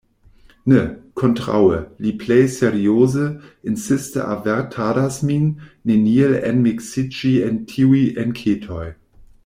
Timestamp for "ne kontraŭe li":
0.71-2.13